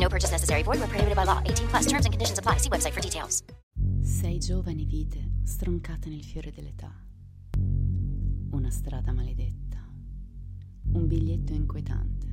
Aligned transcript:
No 0.00 0.08
purchase 0.08 0.32
necessary. 0.32 0.62
Void 0.62 0.80
where 0.80 0.88
prohibited 0.88 1.14
by 1.14 1.24
law. 1.24 1.42
18 1.44 1.68
plus 1.68 1.86
terms 1.86 2.06
and 2.06 2.12
conditions 2.12 2.38
apply. 2.38 2.56
See 2.56 2.70
website 2.70 2.92
for 2.92 3.02
details. 3.02 3.42
Sei 4.02 4.38
giovani 4.38 4.86
vite 4.86 5.20
stroncate 5.44 6.08
nel 6.08 6.24
fiore 6.24 6.50
dell'età. 6.50 6.90
Una 8.52 8.70
strada 8.70 9.12
maledetta. 9.12 9.78
Un 10.92 11.06
biglietto 11.06 11.52
inquietante. 11.52 12.26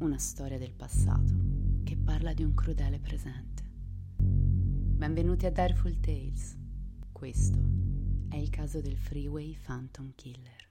Una 0.00 0.18
storia 0.18 0.58
del 0.58 0.74
passato 0.74 1.32
che 1.84 1.96
parla 1.96 2.34
di 2.34 2.44
un 2.44 2.52
crudele 2.54 3.00
presente. 3.00 3.64
Benvenuti 4.18 5.46
a 5.46 5.50
Direful 5.50 5.98
Tales. 6.00 6.56
Questo 7.10 7.58
è 8.28 8.36
il 8.36 8.50
caso 8.50 8.80
del 8.80 8.98
Freeway 8.98 9.56
Phantom 9.64 10.12
Killer. 10.14 10.67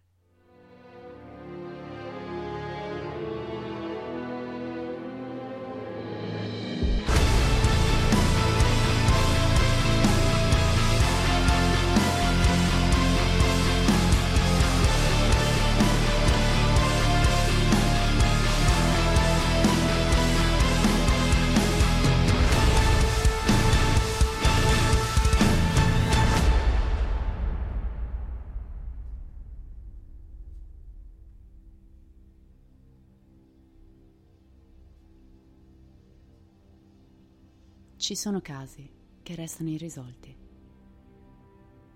Ci 38.07 38.15
sono 38.15 38.39
casi 38.39 38.89
che 39.21 39.35
restano 39.35 39.67
irrisolti. 39.67 40.33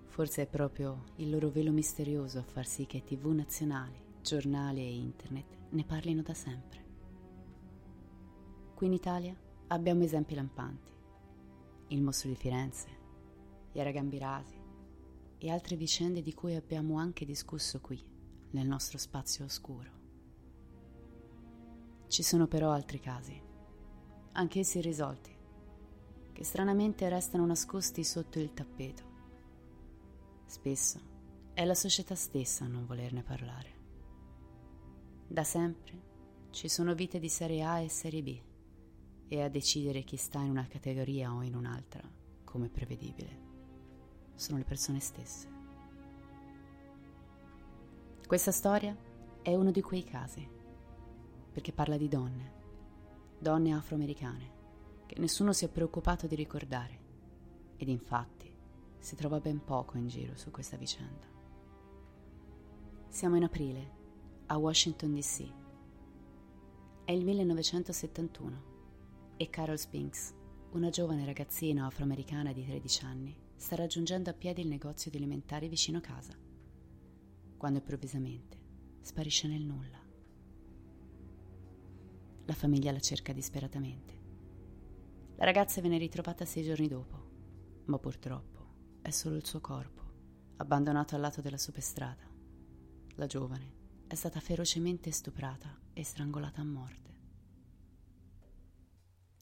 Forse 0.08 0.42
è 0.42 0.46
proprio 0.46 1.06
il 1.16 1.30
loro 1.30 1.48
velo 1.50 1.72
misterioso 1.72 2.40
a 2.40 2.44
far 2.44 2.68
sì 2.68 2.86
che 2.86 3.02
tv 3.06 3.28
nazionali, 3.28 3.98
giornali 4.22 4.82
e 4.82 4.94
internet 4.94 5.58
ne 5.70 5.86
parlino 5.86 6.22
da 6.22 6.34
sempre. 6.34 6.86
Qui 8.76 8.88
in 8.88 8.92
Italia 8.92 9.34
abbiamo 9.68 10.04
esempi 10.04 10.36
lampanti. 10.36 10.92
Il 11.88 12.02
mostro 12.02 12.28
di 12.28 12.36
Firenze, 12.36 12.90
gli 13.72 13.80
Aragambirati 13.80 14.60
e 15.38 15.50
altre 15.50 15.78
vicende 15.78 16.22
di 16.22 16.34
cui 16.34 16.56
abbiamo 16.56 16.98
anche 16.98 17.24
discusso 17.24 17.80
qui, 17.80 18.04
nel 18.50 18.68
nostro 18.68 18.98
spazio 18.98 19.46
oscuro. 19.46 19.92
Ci 22.08 22.22
sono 22.22 22.48
però 22.48 22.72
altri 22.72 23.00
casi, 23.00 23.42
anch'essi 24.34 24.80
irrisolti, 24.80 25.40
che 26.42 26.48
stranamente 26.48 27.08
restano 27.08 27.46
nascosti 27.46 28.04
sotto 28.04 28.40
il 28.40 28.52
tappeto. 28.52 29.04
Spesso 30.48 31.00
è 31.54 31.64
la 31.66 31.76
società 31.76 32.16
stessa 32.16 32.66
a 32.66 32.68
non 32.68 32.88
volerne 32.88 33.22
parlare. 33.22 33.70
Da 35.28 35.44
sempre 35.44 36.02
ci 36.50 36.68
sono 36.68 36.96
vite 36.96 37.20
di 37.20 37.30
serie 37.30 37.64
A 37.64 37.80
e 37.80 37.90
serie 37.90 38.24
B 38.24 38.42
e 39.28 39.42
a 39.44 39.50
decidere 39.50 40.02
chi 40.02 40.18
sta 40.18 40.40
in 40.40 40.50
una 40.50 40.66
categoria 40.66 41.32
o 41.32 41.44
in 41.44 41.54
un'altra, 41.54 42.02
come 42.44 42.70
prevedibile, 42.70 43.40
sono 44.34 44.58
le 44.58 44.64
persone 44.64 45.00
stesse. 45.00 45.48
Questa 48.26 48.52
storia 48.52 48.98
è 49.44 49.54
uno 49.54 49.70
di 49.70 49.82
quei 49.84 50.04
casi, 50.04 50.50
perché 51.52 51.72
parla 51.72 51.98
di 51.98 52.08
donne, 52.08 52.52
donne 53.38 53.74
afroamericane 53.74 54.61
che 55.12 55.20
nessuno 55.20 55.52
si 55.52 55.66
è 55.66 55.68
preoccupato 55.68 56.26
di 56.26 56.36
ricordare 56.36 57.00
ed 57.76 57.90
infatti 57.90 58.50
si 58.98 59.18
trova 59.18 59.42
ben 59.42 59.62
poco 59.62 59.98
in 59.98 60.08
giro 60.08 60.38
su 60.38 60.52
questa 60.52 60.78
vicenda. 60.78 61.28
Siamo 63.10 63.36
in 63.36 63.44
aprile, 63.44 63.92
a 64.46 64.58
Washington 64.58 65.14
DC. 65.14 65.54
È 67.04 67.12
il 67.12 67.26
1971 67.26 68.64
e 69.36 69.50
Carol 69.50 69.78
Spinks, 69.78 70.34
una 70.72 70.90
giovane 70.90 71.26
ragazzina 71.26 71.88
afroamericana 71.88 72.54
di 72.54 72.64
13 72.64 73.04
anni, 73.04 73.38
sta 73.58 73.76
raggiungendo 73.76 74.30
a 74.30 74.34
piedi 74.34 74.62
il 74.62 74.70
negozio 74.70 75.12
di 75.12 75.18
alimentari 75.18 75.68
vicino 75.68 76.00
casa, 76.00 76.38
quando 77.58 77.80
improvvisamente 77.80 78.58
sparisce 79.02 79.50
nel 79.50 79.64
nulla. 79.64 80.00
La 82.46 82.54
famiglia 82.54 82.94
la 82.94 83.02
cerca 83.02 83.34
disperatamente 83.34 84.21
la 85.42 85.48
ragazza 85.48 85.82
viene 85.82 85.98
ritrovata 85.98 86.46
sei 86.46 86.62
giorni 86.62 86.88
dopo, 86.88 87.84
ma 87.86 87.98
purtroppo 87.98 89.00
è 89.02 89.10
solo 89.10 89.38
il 89.38 89.44
suo 89.44 89.60
corpo, 89.60 90.04
abbandonato 90.58 91.16
al 91.16 91.22
lato 91.22 91.42
della 91.42 91.58
superstrada. 91.58 92.30
La 93.16 93.26
giovane 93.26 93.74
è 94.06 94.14
stata 94.14 94.40
ferocemente 94.40 95.10
stuprata 95.10 95.76
e 95.94 96.04
strangolata 96.04 96.62
a 96.62 96.64
morte. 96.64 97.16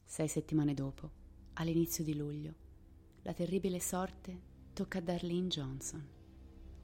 Sei 0.02 0.26
settimane 0.26 0.72
dopo, 0.72 1.10
all'inizio 1.54 2.02
di 2.02 2.16
luglio, 2.16 2.54
la 3.20 3.34
terribile 3.34 3.78
sorte 3.78 4.40
tocca 4.72 5.00
a 5.00 5.02
Darlene 5.02 5.48
Johnson, 5.48 6.08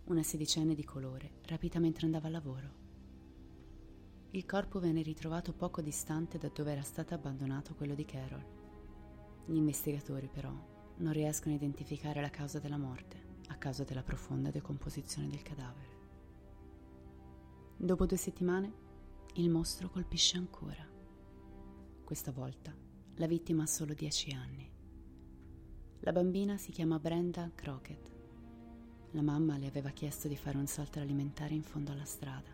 una 0.04 0.22
sedicenne 0.22 0.74
di 0.74 0.84
colore, 0.84 1.38
rapita 1.46 1.78
mentre 1.78 2.04
andava 2.04 2.26
a 2.26 2.32
lavoro. 2.32 2.74
Il 4.32 4.44
corpo 4.44 4.78
venne 4.78 5.00
ritrovato 5.00 5.54
poco 5.54 5.80
distante 5.80 6.36
da 6.36 6.50
dove 6.50 6.72
era 6.72 6.82
stato 6.82 7.14
abbandonato 7.14 7.74
quello 7.74 7.94
di 7.94 8.04
Carol. 8.04 8.55
Gli 9.46 9.56
investigatori 9.56 10.28
però 10.28 10.52
non 10.96 11.12
riescono 11.12 11.54
a 11.54 11.56
identificare 11.56 12.20
la 12.20 12.30
causa 12.30 12.58
della 12.58 12.78
morte 12.78 13.24
a 13.48 13.54
causa 13.54 13.84
della 13.84 14.02
profonda 14.02 14.50
decomposizione 14.50 15.28
del 15.28 15.42
cadavere. 15.42 15.94
Dopo 17.76 18.06
due 18.06 18.16
settimane 18.16 18.72
il 19.34 19.48
mostro 19.48 19.88
colpisce 19.88 20.36
ancora. 20.36 20.84
Questa 22.04 22.32
volta 22.32 22.74
la 23.16 23.26
vittima 23.26 23.62
ha 23.62 23.66
solo 23.66 23.94
10 23.94 24.32
anni. 24.32 24.70
La 26.00 26.12
bambina 26.12 26.56
si 26.56 26.72
chiama 26.72 26.98
Brenda 26.98 27.50
Crockett. 27.54 28.10
La 29.12 29.22
mamma 29.22 29.58
le 29.58 29.66
aveva 29.66 29.90
chiesto 29.90 30.26
di 30.26 30.36
fare 30.36 30.56
un 30.56 30.66
salto 30.66 30.98
alimentare 30.98 31.54
in 31.54 31.62
fondo 31.62 31.92
alla 31.92 32.04
strada. 32.04 32.50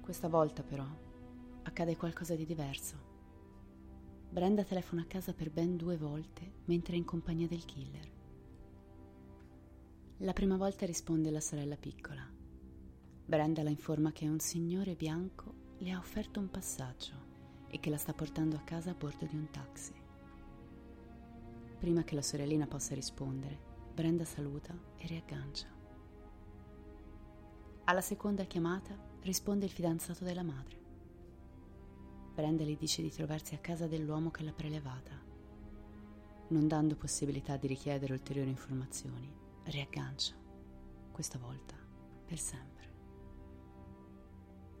Questa 0.00 0.28
volta 0.28 0.62
però 0.62 0.86
accade 1.62 1.96
qualcosa 1.96 2.36
di 2.36 2.44
diverso. 2.44 3.05
Brenda 4.28 4.64
telefona 4.64 5.02
a 5.02 5.06
casa 5.06 5.32
per 5.32 5.50
ben 5.50 5.76
due 5.76 5.96
volte 5.96 6.52
mentre 6.66 6.94
è 6.94 6.96
in 6.96 7.04
compagnia 7.04 7.46
del 7.46 7.64
killer. 7.64 8.12
La 10.18 10.32
prima 10.32 10.56
volta 10.56 10.84
risponde 10.84 11.30
la 11.30 11.40
sorella 11.40 11.76
piccola. 11.76 12.26
Brenda 13.24 13.62
la 13.62 13.70
informa 13.70 14.12
che 14.12 14.28
un 14.28 14.38
signore 14.38 14.94
bianco 14.94 15.54
le 15.78 15.90
ha 15.90 15.98
offerto 15.98 16.40
un 16.40 16.50
passaggio 16.50 17.14
e 17.68 17.80
che 17.80 17.90
la 17.90 17.96
sta 17.96 18.12
portando 18.12 18.56
a 18.56 18.60
casa 18.60 18.90
a 18.90 18.94
bordo 18.94 19.26
di 19.26 19.36
un 19.36 19.50
taxi. 19.50 19.92
Prima 21.78 22.04
che 22.04 22.14
la 22.14 22.22
sorellina 22.22 22.66
possa 22.66 22.94
rispondere, 22.94 23.58
Brenda 23.94 24.24
saluta 24.24 24.78
e 24.96 25.06
riaggancia. 25.06 25.68
Alla 27.84 28.00
seconda 28.00 28.44
chiamata 28.44 28.96
risponde 29.20 29.64
il 29.64 29.70
fidanzato 29.70 30.24
della 30.24 30.42
madre. 30.42 30.85
Brenda 32.36 32.64
le 32.64 32.76
dice 32.76 33.00
di 33.00 33.10
trovarsi 33.10 33.54
a 33.54 33.58
casa 33.60 33.86
dell'uomo 33.86 34.30
che 34.30 34.42
l'ha 34.42 34.52
prelevata. 34.52 35.18
Non 36.48 36.68
dando 36.68 36.94
possibilità 36.94 37.56
di 37.56 37.66
richiedere 37.66 38.12
ulteriori 38.12 38.50
informazioni, 38.50 39.34
riaggancia, 39.64 40.34
questa 41.12 41.38
volta 41.38 41.74
per 42.26 42.38
sempre. 42.38 42.92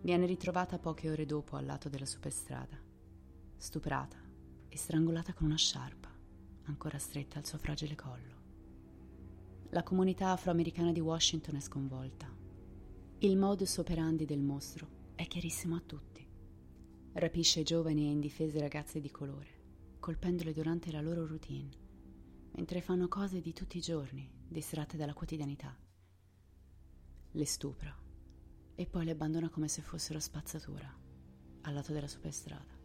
Viene 0.02 0.26
ritrovata 0.26 0.78
poche 0.78 1.08
ore 1.08 1.24
dopo 1.24 1.56
al 1.56 1.64
lato 1.64 1.88
della 1.88 2.04
superstrada. 2.04 2.78
stuprata 3.56 4.18
e 4.68 4.76
strangolata 4.76 5.32
con 5.32 5.46
una 5.46 5.56
sciarpa 5.56 6.10
ancora 6.64 6.98
stretta 6.98 7.38
al 7.38 7.46
suo 7.46 7.56
fragile 7.56 7.94
collo. 7.94 8.34
La 9.70 9.82
comunità 9.82 10.32
afroamericana 10.32 10.92
di 10.92 11.00
Washington 11.00 11.56
è 11.56 11.60
sconvolta. 11.60 12.30
Il 13.20 13.38
modus 13.38 13.78
operandi 13.78 14.26
del 14.26 14.42
mostro 14.42 15.14
è 15.14 15.26
chiarissimo 15.26 15.74
a 15.74 15.80
tutti. 15.80 16.25
Rapisce 17.18 17.62
giovani 17.62 18.08
e 18.08 18.10
indifese 18.10 18.60
ragazze 18.60 19.00
di 19.00 19.10
colore, 19.10 19.48
colpendole 20.00 20.52
durante 20.52 20.92
la 20.92 21.00
loro 21.00 21.26
routine, 21.26 21.70
mentre 22.50 22.82
fanno 22.82 23.08
cose 23.08 23.40
di 23.40 23.54
tutti 23.54 23.78
i 23.78 23.80
giorni, 23.80 24.30
distratte 24.46 24.98
dalla 24.98 25.14
quotidianità. 25.14 25.74
Le 27.30 27.46
stupra 27.46 27.96
e 28.74 28.84
poi 28.84 29.06
le 29.06 29.12
abbandona 29.12 29.48
come 29.48 29.66
se 29.66 29.80
fossero 29.80 30.20
spazzatura, 30.20 30.94
al 31.62 31.72
lato 31.72 31.94
della 31.94 32.06
superstrada. 32.06 32.76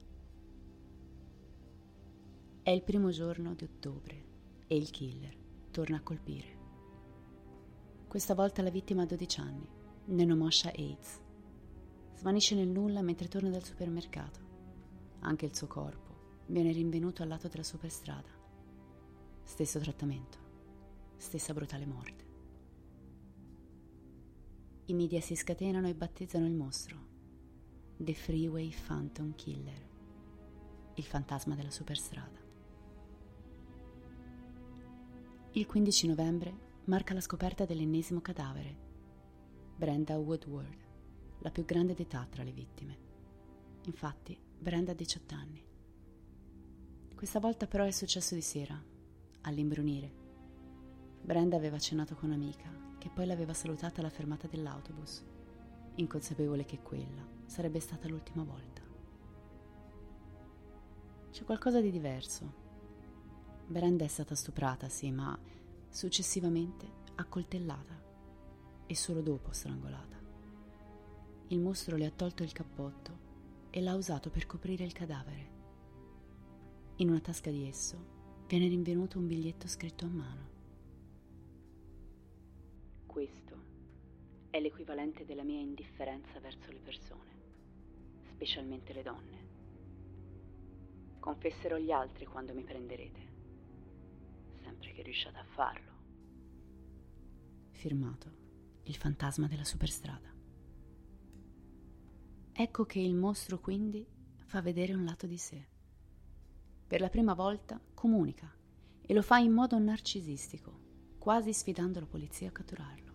È 2.63 2.69
il 2.69 2.83
primo 2.83 3.09
giorno 3.09 3.53
di 3.53 3.65
ottobre 3.65 4.25
e 4.65 4.77
il 4.77 4.91
killer 4.91 5.35
torna 5.71 5.97
a 5.97 6.03
colpire. 6.03 6.57
Questa 8.07 8.33
volta 8.33 8.61
la 8.61 8.69
vittima 8.69 9.01
ha 9.01 9.05
12 9.05 9.39
anni, 9.41 9.67
Nenomosha 10.05 10.71
AIDS. 10.73 11.20
Svanisce 12.21 12.53
nel 12.53 12.67
nulla 12.67 13.01
mentre 13.01 13.27
torna 13.27 13.49
dal 13.49 13.63
supermercato. 13.63 14.39
Anche 15.21 15.47
il 15.47 15.55
suo 15.55 15.65
corpo 15.65 16.43
viene 16.45 16.71
rinvenuto 16.71 17.23
al 17.23 17.29
lato 17.29 17.47
della 17.47 17.63
superstrada. 17.63 18.29
Stesso 19.41 19.79
trattamento, 19.79 20.37
stessa 21.17 21.51
brutale 21.51 21.87
morte. 21.87 22.25
I 24.85 24.93
media 24.93 25.19
si 25.19 25.35
scatenano 25.35 25.87
e 25.87 25.95
battezzano 25.95 26.45
il 26.45 26.53
mostro. 26.53 27.07
The 27.97 28.13
Freeway 28.13 28.71
Phantom 28.85 29.33
Killer. 29.33 29.89
Il 30.93 31.03
fantasma 31.03 31.55
della 31.55 31.71
superstrada. 31.71 32.39
Il 35.53 35.65
15 35.65 36.05
novembre 36.05 36.53
marca 36.83 37.15
la 37.15 37.21
scoperta 37.21 37.65
dell'ennesimo 37.65 38.21
cadavere, 38.21 38.77
Brenda 39.75 40.19
Woodward, 40.19 40.89
la 41.41 41.51
più 41.51 41.65
grande 41.65 41.93
d'età 41.93 42.25
tra 42.29 42.43
le 42.43 42.51
vittime. 42.51 42.97
Infatti, 43.83 44.37
Brenda 44.57 44.91
ha 44.91 44.95
18 44.95 45.35
anni. 45.35 45.63
Questa 47.15 47.39
volta 47.39 47.67
però 47.67 47.83
è 47.83 47.91
successo 47.91 48.33
di 48.33 48.41
sera, 48.41 48.81
all'imbrunire. 49.41 50.11
Brenda 51.21 51.55
aveva 51.55 51.77
cenato 51.77 52.15
con 52.15 52.29
un'amica, 52.29 52.69
che 52.97 53.09
poi 53.09 53.25
l'aveva 53.25 53.53
salutata 53.53 53.99
alla 53.99 54.09
fermata 54.09 54.47
dell'autobus, 54.47 55.23
inconsapevole 55.95 56.65
che 56.65 56.81
quella 56.81 57.27
sarebbe 57.45 57.79
stata 57.79 58.07
l'ultima 58.07 58.43
volta. 58.43 58.81
C'è 61.31 61.43
qualcosa 61.43 61.79
di 61.79 61.91
diverso 61.91 62.61
Brenda 63.71 64.03
è 64.03 64.07
stata 64.07 64.35
stuprata, 64.35 64.89
sì, 64.89 65.11
ma 65.11 65.37
successivamente 65.89 66.99
accoltellata 67.15 67.99
e 68.85 68.95
solo 68.95 69.21
dopo 69.21 69.53
strangolata. 69.53 70.20
Il 71.51 71.59
mostro 71.59 71.97
le 71.97 72.05
ha 72.05 72.11
tolto 72.11 72.43
il 72.43 72.53
cappotto 72.53 73.67
e 73.71 73.81
l'ha 73.81 73.93
usato 73.95 74.29
per 74.29 74.45
coprire 74.45 74.85
il 74.85 74.93
cadavere. 74.93 75.49
In 76.95 77.09
una 77.09 77.19
tasca 77.19 77.51
di 77.51 77.67
esso 77.67 78.43
viene 78.47 78.69
rinvenuto 78.69 79.19
un 79.19 79.27
biglietto 79.27 79.67
scritto 79.67 80.05
a 80.05 80.07
mano. 80.07 80.49
Questo 83.05 83.63
è 84.49 84.61
l'equivalente 84.61 85.25
della 85.25 85.43
mia 85.43 85.59
indifferenza 85.59 86.39
verso 86.39 86.71
le 86.71 86.79
persone, 86.79 87.33
specialmente 88.29 88.93
le 88.93 89.03
donne. 89.03 89.49
Confesserò 91.19 91.75
gli 91.75 91.91
altri 91.91 92.27
quando 92.27 92.53
mi 92.53 92.63
prenderete 92.63 93.19
sempre 94.63 94.93
che 94.93 95.01
riusciate 95.01 95.37
a 95.37 95.43
farlo. 95.43 95.91
Firmato 97.71 98.39
Il 98.83 98.95
fantasma 98.95 99.47
della 99.47 99.65
superstrada. 99.65 100.40
Ecco 102.53 102.85
che 102.85 102.99
il 102.99 103.15
mostro 103.15 103.59
quindi 103.59 104.05
fa 104.45 104.61
vedere 104.61 104.93
un 104.93 105.05
lato 105.05 105.25
di 105.25 105.37
sé. 105.37 105.67
Per 106.85 106.99
la 106.99 107.09
prima 107.09 107.33
volta 107.33 107.79
comunica 107.93 108.53
e 109.01 109.13
lo 109.13 109.21
fa 109.21 109.37
in 109.37 109.53
modo 109.53 109.79
narcisistico, 109.79 111.15
quasi 111.17 111.53
sfidando 111.53 112.01
la 112.01 112.05
polizia 112.05 112.49
a 112.49 112.51
catturarlo. 112.51 113.13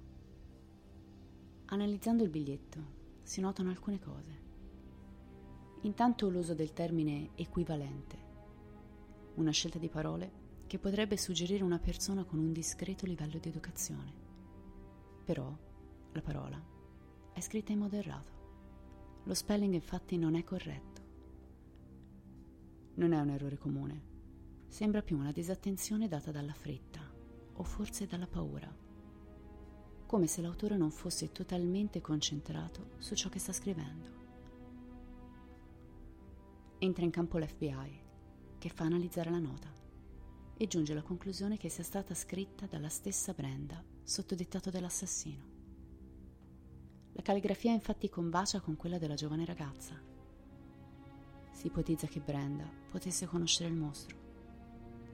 Analizzando 1.67 2.23
il 2.23 2.31
biglietto 2.31 2.95
si 3.23 3.41
notano 3.41 3.69
alcune 3.69 3.99
cose. 3.99 4.45
Intanto 5.83 6.31
l'uso 6.31 6.55
del 6.55 6.73
termine 6.73 7.31
equivalente, 7.35 8.19
una 9.35 9.51
scelta 9.51 9.79
di 9.79 9.89
parole 9.89 10.45
che 10.67 10.79
potrebbe 10.79 11.19
suggerire 11.19 11.63
una 11.63 11.79
persona 11.79 12.25
con 12.25 12.39
un 12.39 12.53
discreto 12.53 13.05
livello 13.05 13.39
di 13.39 13.49
educazione. 13.49 14.13
Però 15.25 15.55
la 16.13 16.23
parola 16.23 16.61
è 17.33 17.41
scritta 17.41 17.73
in 17.73 17.81
modo 17.81 17.97
errato. 17.97 18.36
Lo 19.27 19.35
spelling 19.35 19.75
infatti 19.75 20.17
non 20.17 20.37
è 20.37 20.45
corretto. 20.45 21.03
Non 22.95 23.13
è 23.13 23.19
un 23.19 23.29
errore 23.31 23.59
comune. 23.59 24.15
Sembra 24.69 25.03
più 25.03 25.19
una 25.19 25.33
disattenzione 25.33 26.07
data 26.07 26.31
dalla 26.31 26.53
fretta 26.53 27.01
o 27.55 27.63
forse 27.65 28.07
dalla 28.07 28.29
paura. 28.29 28.73
Come 30.07 30.29
se 30.29 30.43
l'autore 30.43 30.77
non 30.77 30.93
fosse 30.93 31.33
totalmente 31.33 32.01
concentrato 32.01 32.91
su 32.99 33.17
ciò 33.17 33.29
che 33.29 33.41
sta 33.41 33.53
scrivendo. 33.53 34.11
Entra 36.79 37.05
in 37.05 37.11
campo 37.11 37.39
l'FBI, 37.39 38.01
che 38.59 38.69
fa 38.69 38.85
analizzare 38.85 39.31
la 39.31 39.41
nota 39.41 39.73
e 40.57 40.67
giunge 40.69 40.93
alla 40.93 41.03
conclusione 41.03 41.57
che 41.57 41.69
sia 41.69 41.83
stata 41.83 42.15
scritta 42.15 42.67
dalla 42.67 42.89
stessa 42.89 43.33
Brenda 43.33 43.83
sotto 44.05 44.37
dettato 44.37 44.71
dell'assassino. 44.71 45.56
La 47.17 47.23
calligrafia 47.23 47.73
infatti 47.73 48.11
combacia 48.11 48.61
con 48.61 48.77
quella 48.77 48.99
della 48.99 49.15
giovane 49.15 49.47
ragazza. 49.47 49.99
Si 51.51 51.67
ipotizza 51.67 52.07
che 52.07 52.21
Brenda 52.21 52.71
potesse 52.91 53.25
conoscere 53.25 53.71
il 53.71 53.75
mostro. 53.75 54.25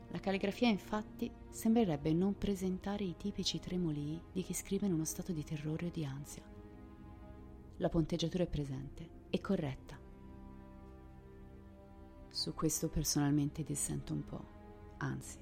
La 0.09 0.19
calligrafia 0.19 0.69
infatti 0.69 1.31
sembrerebbe 1.49 2.13
non 2.13 2.37
presentare 2.37 3.05
i 3.05 3.17
tipici 3.17 3.61
tremolii 3.61 4.21
di 4.33 4.43
chi 4.43 4.53
scrive 4.53 4.87
in 4.87 4.95
uno 4.95 5.05
stato 5.05 5.31
di 5.31 5.45
terrore 5.45 5.87
o 5.87 5.91
di 5.91 6.05
ansia. 6.05 6.43
La 7.77 7.89
ponteggiatura 7.89 8.43
è 8.43 8.49
presente 8.49 9.09
e 9.31 9.41
corretta. 9.41 9.97
Su 12.29 12.53
questo 12.53 12.89
personalmente 12.89 13.63
dissento 13.63 14.13
un 14.13 14.25
po'. 14.25 14.45
Anzi, 14.99 15.39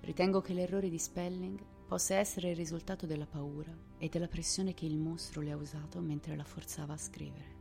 ritengo 0.00 0.40
che 0.40 0.54
l'errore 0.54 0.88
di 0.88 0.98
spelling 0.98 1.60
possa 1.86 2.16
essere 2.16 2.50
il 2.50 2.56
risultato 2.56 3.06
della 3.06 3.26
paura 3.26 3.72
e 3.98 4.08
della 4.08 4.26
pressione 4.26 4.74
che 4.74 4.86
il 4.86 4.96
mostro 4.96 5.40
le 5.40 5.52
ha 5.52 5.56
usato 5.56 6.00
mentre 6.00 6.34
la 6.34 6.44
forzava 6.44 6.94
a 6.94 6.98
scrivere. 6.98 7.54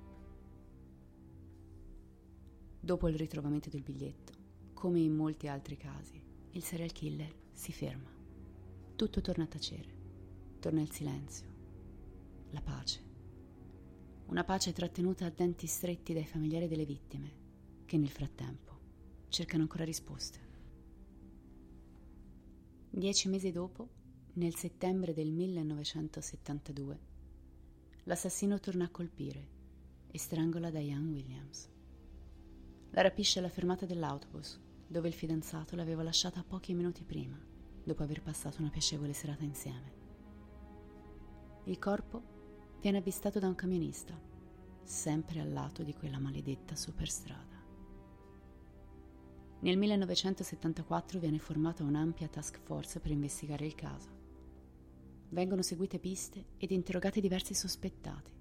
Dopo 2.79 3.07
il 3.07 3.15
ritrovamento 3.15 3.69
del 3.69 3.83
biglietto, 3.83 4.33
come 4.73 4.99
in 4.99 5.15
molti 5.15 5.47
altri 5.47 5.77
casi, 5.77 6.21
il 6.51 6.63
serial 6.63 6.91
killer 6.91 7.33
si 7.51 7.71
ferma. 7.71 8.09
Tutto 8.95 9.21
torna 9.21 9.43
a 9.43 9.47
tacere. 9.47 9.93
Torna 10.59 10.81
il 10.81 10.91
silenzio. 10.91 11.47
La 12.51 12.61
pace. 12.61 13.03
Una 14.27 14.43
pace 14.43 14.73
trattenuta 14.73 15.25
a 15.25 15.29
denti 15.29 15.67
stretti 15.67 16.13
dai 16.13 16.25
familiari 16.25 16.67
delle 16.67 16.85
vittime, 16.85 17.83
che 17.85 17.97
nel 17.97 18.09
frattempo 18.09 18.79
cercano 19.29 19.63
ancora 19.63 19.83
risposte. 19.83 20.39
Dieci 22.89 23.27
mesi 23.27 23.51
dopo, 23.51 23.89
nel 24.37 24.55
settembre 24.55 25.13
del 25.13 25.31
1972, 25.31 26.99
l'assassino 28.03 28.59
torna 28.59 28.83
a 28.83 28.89
colpire 28.89 29.47
e 30.11 30.17
strangola 30.17 30.69
Diane 30.69 31.09
Williams. 31.09 31.69
La 32.89 33.01
rapisce 33.01 33.39
alla 33.39 33.47
fermata 33.47 33.85
dell'autobus, 33.85 34.59
dove 34.87 35.07
il 35.07 35.13
fidanzato 35.13 35.77
l'aveva 35.77 36.03
lasciata 36.03 36.43
pochi 36.43 36.73
minuti 36.73 37.05
prima, 37.05 37.39
dopo 37.81 38.03
aver 38.03 38.21
passato 38.21 38.59
una 38.59 38.69
piacevole 38.69 39.13
serata 39.13 39.45
insieme. 39.45 39.93
Il 41.65 41.79
corpo 41.79 42.21
viene 42.81 42.97
avvistato 42.97 43.39
da 43.39 43.47
un 43.47 43.55
camionista, 43.55 44.19
sempre 44.83 45.39
al 45.39 45.53
lato 45.53 45.81
di 45.81 45.93
quella 45.93 46.19
maledetta 46.19 46.75
superstrada. 46.75 47.63
Nel 49.61 49.77
1974 49.77 51.19
viene 51.19 51.39
formata 51.39 51.83
un'ampia 51.83 52.27
task 52.27 52.59
force 52.59 52.99
per 52.99 53.11
investigare 53.11 53.65
il 53.65 53.75
caso. 53.75 54.14
Vengono 55.29 55.63
seguite 55.63 55.99
piste 55.99 56.45
ed 56.57 56.71
interrogati 56.71 57.19
diversi 57.19 57.53
sospettati. 57.53 58.31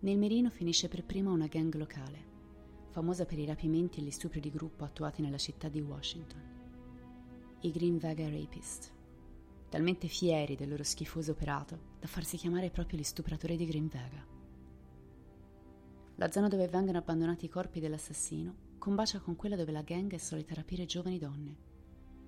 Nel 0.00 0.18
mirino 0.18 0.50
finisce 0.50 0.88
per 0.88 1.04
prima 1.04 1.32
una 1.32 1.46
gang 1.46 1.74
locale, 1.74 2.28
famosa 2.90 3.24
per 3.24 3.38
i 3.38 3.46
rapimenti 3.46 3.98
e 4.00 4.02
gli 4.02 4.10
stupri 4.10 4.40
di 4.40 4.50
gruppo 4.50 4.84
attuati 4.84 5.22
nella 5.22 5.38
città 5.38 5.68
di 5.68 5.80
Washington. 5.80 6.40
I 7.60 7.70
Green 7.72 7.98
Vega 7.98 8.28
Rapist, 8.28 8.92
talmente 9.68 10.08
fieri 10.08 10.56
del 10.56 10.68
loro 10.68 10.84
schifoso 10.84 11.32
operato 11.32 11.78
da 11.98 12.06
farsi 12.06 12.36
chiamare 12.36 12.70
proprio 12.70 12.98
gli 12.98 13.04
stupratori 13.04 13.56
di 13.56 13.66
Green 13.66 13.88
Vega. 13.88 14.24
La 16.16 16.30
zona 16.30 16.48
dove 16.48 16.68
vengono 16.68 16.98
abbandonati 16.98 17.46
i 17.46 17.50
corpi 17.50 17.80
dell'assassino 17.80 18.68
combacia 18.78 19.20
con 19.20 19.36
quella 19.36 19.56
dove 19.56 19.72
la 19.72 19.82
gang 19.82 20.12
è 20.12 20.18
solita 20.18 20.54
rapire 20.54 20.84
giovani 20.84 21.18
donne 21.18 21.56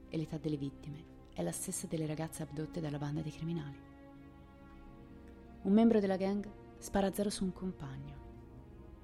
e 0.08 0.16
l'età 0.16 0.38
delle 0.38 0.56
vittime 0.56 1.11
è 1.34 1.42
la 1.42 1.52
stessa 1.52 1.86
delle 1.86 2.06
ragazze 2.06 2.42
abdotte 2.42 2.80
dalla 2.80 2.98
banda 2.98 3.20
dei 3.20 3.32
criminali. 3.32 3.78
Un 5.62 5.72
membro 5.72 6.00
della 6.00 6.16
gang 6.16 6.48
spara 6.78 7.06
a 7.06 7.12
zero 7.12 7.30
su 7.30 7.44
un 7.44 7.52
compagno. 7.52 8.20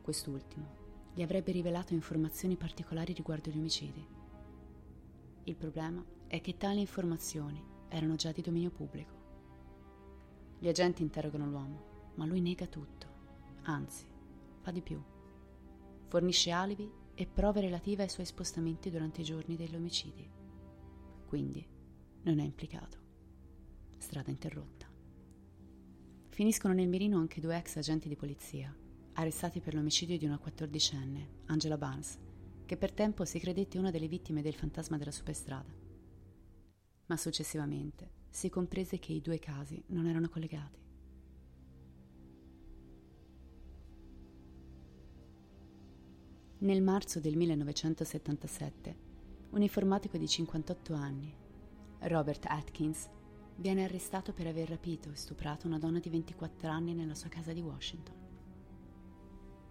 Quest'ultimo 0.02 0.76
gli 1.14 1.23
avrebbe 1.23 1.52
rivelato 1.52 1.94
informazioni 1.94 2.56
particolari 2.56 3.12
riguardo 3.12 3.50
gli 3.50 3.58
omicidi. 3.58 4.06
Il 5.44 5.56
problema 5.56 6.04
è 6.26 6.40
che 6.40 6.56
tali 6.56 6.80
informazioni 6.80 7.62
erano 7.88 8.16
già 8.16 8.32
di 8.32 8.42
dominio 8.42 8.70
pubblico. 8.70 9.14
Gli 10.58 10.68
agenti 10.68 11.02
interrogano 11.02 11.49
l'uomo, 11.49 11.82
ma 12.16 12.26
lui 12.26 12.40
nega 12.40 12.66
tutto, 12.66 13.06
anzi, 13.62 14.04
fa 14.61 14.70
di 14.70 14.82
più. 14.82 15.00
Fornisce 16.08 16.50
alibi 16.50 16.90
e 17.14 17.26
prove 17.26 17.61
relative 17.61 18.02
ai 18.02 18.08
suoi 18.08 18.26
spostamenti 18.26 18.90
durante 18.90 19.20
i 19.20 19.25
giorni 19.25 19.56
degli 19.56 19.75
omicidi. 19.75 20.28
Quindi 21.26 21.66
non 22.23 22.39
è 22.39 22.45
implicato. 22.45 22.99
Strada 23.97 24.31
interrotta. 24.31 24.87
Finiscono 26.29 26.75
nel 26.75 26.89
mirino 26.89 27.19
anche 27.19 27.41
due 27.41 27.57
ex 27.57 27.77
agenti 27.77 28.09
di 28.09 28.17
polizia, 28.17 28.75
arrestati 29.15 29.61
per 29.61 29.75
l'omicidio 29.75 30.17
di 30.17 30.25
una 30.25 30.39
quattordicenne, 30.39 31.43
Angela 31.47 31.77
Barnes, 31.77 32.19
che 32.65 32.77
per 32.77 32.93
tempo 32.93 33.25
si 33.25 33.39
credette 33.39 33.79
una 33.79 33.91
delle 33.91 34.09
vittime 34.09 34.43
del 34.43 34.55
fantasma 34.55 34.97
della 34.99 35.11
superstrada. 35.11 35.75
Ma 37.07 37.17
successivamente 37.17 38.11
si 38.31 38.51
comprese 38.51 38.99
che 38.99 39.13
i 39.13 39.21
due 39.21 39.39
casi 39.39 39.83
non 39.89 40.07
erano 40.07 40.29
collegati. 40.29 40.79
Nel 46.59 46.83
marzo 46.83 47.21
del 47.21 47.37
1977, 47.37 48.97
un 49.51 49.63
informatico 49.63 50.19
di 50.19 50.29
58 50.29 50.93
anni, 50.93 51.35
Robert 52.02 52.45
Atkins, 52.47 53.09
viene 53.57 53.85
arrestato 53.85 54.33
per 54.33 54.47
aver 54.47 54.69
rapito 54.69 55.11
e 55.11 55.17
stuprato 55.17 55.67
una 55.67 55.78
donna 55.78 55.99
di 55.99 56.09
24 56.09 56.71
anni 56.71 56.95
nella 56.95 57.14
sua 57.14 57.28
casa 57.28 57.52
di 57.52 57.61
Washington. 57.61 58.14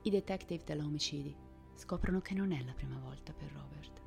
I 0.02 0.10
detective 0.10 0.64
della 0.66 0.84
omicidi 0.84 1.36
scoprono 1.76 2.20
che 2.20 2.34
non 2.34 2.52
è 2.52 2.62
la 2.64 2.74
prima 2.74 3.00
volta 3.00 3.34
per 3.34 3.52
Robert. 3.52 4.02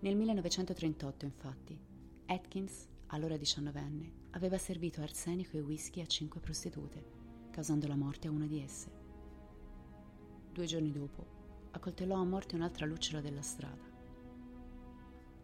Nel 0.00 0.16
1938, 0.16 1.24
infatti, 1.26 1.78
Atkins, 2.26 2.88
allora 3.08 3.36
diciannovenne, 3.36 4.12
aveva 4.30 4.56
servito 4.56 5.02
arsenico 5.02 5.56
e 5.56 5.60
whisky 5.60 6.00
a 6.00 6.06
cinque 6.06 6.40
prostitute, 6.40 7.04
causando 7.50 7.86
la 7.86 7.96
morte 7.96 8.28
a 8.28 8.30
una 8.30 8.46
di 8.46 8.60
esse. 8.60 8.90
Due 10.50 10.64
giorni 10.64 10.92
dopo, 10.92 11.26
accoltellò 11.72 12.16
a 12.16 12.24
morte 12.24 12.54
un'altra 12.54 12.86
lucciola 12.86 13.20
della 13.20 13.42
strada. 13.42 13.94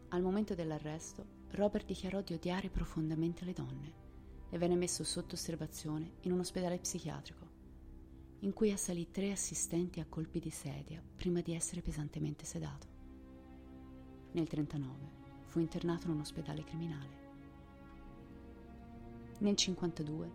Al 0.09 0.23
momento 0.23 0.55
dell'arresto, 0.55 1.41
Robert 1.53 1.85
dichiarò 1.85 2.23
di 2.23 2.33
odiare 2.33 2.71
profondamente 2.71 3.45
le 3.45 3.53
donne 3.53 3.93
e 4.49 4.57
venne 4.57 4.75
messo 4.75 5.05
sotto 5.05 5.35
osservazione 5.35 6.13
in 6.23 6.33
un 6.33 6.41
ospedale 6.41 6.79
psichiatrico, 6.79 7.47
in 8.41 8.55
cui 8.55 8.73
assalì 8.73 9.11
tre 9.11 9.33
assistenti 9.33 10.01
a 10.01 10.07
colpi 10.09 10.41
di 10.41 10.49
sedia 10.49 11.03
prima 11.15 11.43
di 11.43 11.53
essere 11.53 11.83
pesantemente 11.83 12.47
sedato. 12.47 12.87
Nel 14.33 14.49
1939 14.51 15.21
fu 15.45 15.59
internato 15.59 16.07
in 16.07 16.15
un 16.15 16.21
ospedale 16.21 16.65
criminale. 16.65 17.21
Nel 19.41 19.55
1952, 19.57 20.31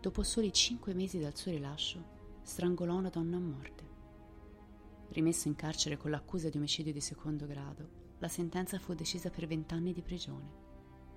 dopo 0.00 0.22
soli 0.22 0.52
cinque 0.52 0.94
mesi 0.94 1.18
dal 1.18 1.36
suo 1.36 1.50
rilascio, 1.50 2.18
strangolò 2.42 2.94
una 2.94 3.08
donna 3.08 3.38
a 3.38 3.40
morte. 3.40 3.88
Rimesso 5.08 5.48
in 5.48 5.56
carcere 5.56 5.96
con 5.96 6.12
l'accusa 6.12 6.48
di 6.48 6.58
omicidio 6.58 6.92
di 6.92 7.00
secondo 7.00 7.46
grado, 7.46 8.09
la 8.20 8.28
sentenza 8.28 8.78
fu 8.78 8.92
decisa 8.92 9.30
per 9.30 9.46
vent'anni 9.46 9.94
di 9.94 10.02
prigione, 10.02 10.52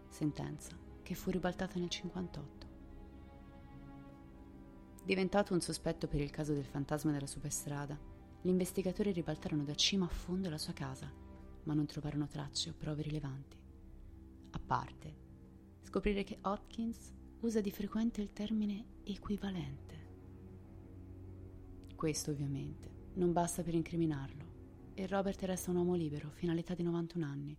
sentenza 0.07 0.71
che 1.01 1.15
fu 1.15 1.31
ribaltata 1.31 1.77
nel 1.77 1.89
1958. 1.91 2.67
Diventato 5.03 5.53
un 5.53 5.59
sospetto 5.59 6.07
per 6.07 6.21
il 6.21 6.29
caso 6.29 6.53
del 6.53 6.63
fantasma 6.65 7.11
della 7.11 7.27
superstrada, 7.27 7.99
gli 8.41 8.47
investigatori 8.47 9.11
ribaltarono 9.11 9.65
da 9.65 9.75
cima 9.75 10.05
a 10.05 10.09
fondo 10.09 10.49
la 10.49 10.57
sua 10.57 10.71
casa, 10.71 11.11
ma 11.63 11.73
non 11.73 11.85
trovarono 11.85 12.27
tracce 12.27 12.69
o 12.69 12.73
prove 12.73 13.01
rilevanti. 13.01 13.57
A 14.51 14.59
parte 14.59 15.15
scoprire 15.81 16.23
che 16.23 16.37
Hopkins 16.41 17.11
usa 17.41 17.59
di 17.59 17.71
frequente 17.71 18.21
il 18.21 18.31
termine 18.31 18.85
equivalente. 19.03 20.11
Questo 21.95 22.31
ovviamente 22.31 22.91
non 23.15 23.33
basta 23.33 23.61
per 23.61 23.73
incriminarlo 23.73 24.52
e 24.95 25.07
Robert 25.07 25.41
resta 25.43 25.71
un 25.71 25.77
uomo 25.77 25.95
libero 25.95 26.29
fino 26.29 26.51
all'età 26.51 26.75
di 26.75 26.83
91 26.83 27.25
anni, 27.25 27.57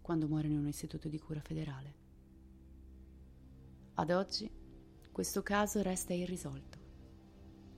quando 0.00 0.28
muore 0.28 0.48
in 0.48 0.58
un 0.58 0.66
istituto 0.66 1.08
di 1.08 1.18
cura 1.18 1.40
federale. 1.40 1.94
Ad 3.94 4.10
oggi 4.10 4.50
questo 5.10 5.42
caso 5.42 5.82
resta 5.82 6.12
irrisolto. 6.12 6.80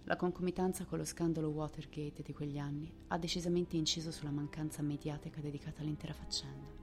La 0.04 0.16
concomitanza 0.16 0.85
con 0.85 0.99
lo 0.99 1.04
scandalo 1.04 1.49
Watergate 1.49 2.23
di 2.23 2.33
quegli 2.33 2.59
anni 2.59 2.93
ha 3.09 3.19
decisamente 3.19 3.76
inciso 3.76 4.11
sulla 4.11 4.31
mancanza 4.31 4.83
mediatica 4.83 5.40
dedicata 5.40 5.81
all'intera 5.81 6.12
faccenda. 6.12 6.83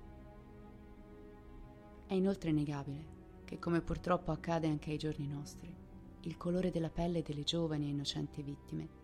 È 2.07 2.13
inoltre 2.13 2.49
innegabile 2.49 3.19
che, 3.45 3.59
come 3.59 3.81
purtroppo 3.81 4.31
accade 4.31 4.67
anche 4.67 4.91
ai 4.91 4.97
giorni 4.97 5.27
nostri, 5.27 5.73
il 6.21 6.37
colore 6.37 6.71
della 6.71 6.89
pelle 6.89 7.21
delle 7.21 7.43
giovani 7.43 7.85
e 7.85 7.89
innocenti 7.89 8.41
vittime 8.41 9.00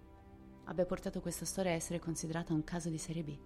abbia 0.67 0.85
portato 0.85 1.21
questa 1.21 1.45
storia 1.45 1.71
a 1.71 1.75
essere 1.75 1.99
considerata 1.99 2.53
un 2.53 2.63
caso 2.63 2.89
di 2.89 2.97
serie 2.97 3.23
B. 3.23 3.37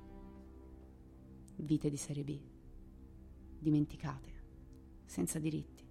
Vite 1.58 1.90
di 1.90 1.98
serie 1.98 2.24
B. 2.24 2.40
Dimenticate, 3.60 4.34
senza 5.06 5.38
diritti. 5.38 5.88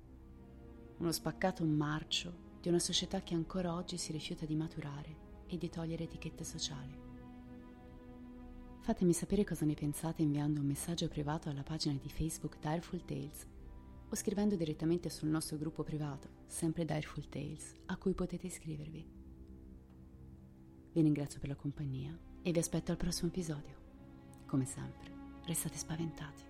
Uno 0.98 1.12
spaccato 1.12 1.64
marcio 1.64 2.48
di 2.60 2.68
una 2.68 2.80
società 2.80 3.22
che 3.22 3.34
ancora 3.34 3.74
oggi 3.74 3.96
si 3.96 4.10
rifiuta 4.10 4.44
di 4.44 4.56
maturare 4.56 5.28
e 5.46 5.56
di 5.56 5.68
togliere 5.68 6.04
etichette 6.04 6.42
sociali. 6.42 6.98
Fatemi 8.80 9.12
sapere 9.12 9.44
cosa 9.44 9.64
ne 9.64 9.74
pensate 9.74 10.22
inviando 10.22 10.60
un 10.60 10.66
messaggio 10.66 11.06
privato 11.06 11.48
alla 11.48 11.62
pagina 11.62 11.96
di 12.00 12.08
Facebook 12.08 12.58
Direful 12.58 13.04
Tales 13.04 13.46
o 14.08 14.16
scrivendo 14.16 14.56
direttamente 14.56 15.08
sul 15.08 15.28
nostro 15.28 15.56
gruppo 15.56 15.84
privato, 15.84 16.28
sempre 16.46 16.84
Direful 16.84 17.28
Tales, 17.28 17.74
a 17.86 17.96
cui 17.96 18.14
potete 18.14 18.48
iscrivervi. 18.48 19.19
Vi 20.92 21.00
ringrazio 21.00 21.38
per 21.38 21.48
la 21.48 21.54
compagnia 21.54 22.16
e 22.42 22.50
vi 22.50 22.58
aspetto 22.58 22.90
al 22.90 22.96
prossimo 22.96 23.28
episodio. 23.28 23.76
Come 24.46 24.64
sempre, 24.64 25.12
restate 25.44 25.76
spaventati. 25.76 26.49